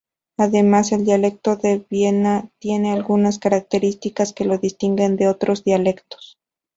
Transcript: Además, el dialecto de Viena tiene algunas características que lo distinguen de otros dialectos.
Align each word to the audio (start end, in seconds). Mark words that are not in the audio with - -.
Además, 0.39 0.93
el 0.93 1.05
dialecto 1.05 1.57
de 1.57 1.85
Viena 1.87 2.49
tiene 2.57 2.91
algunas 2.91 3.37
características 3.37 4.33
que 4.33 4.45
lo 4.45 4.57
distinguen 4.57 5.15
de 5.15 5.27
otros 5.27 5.63
dialectos. 5.63 6.39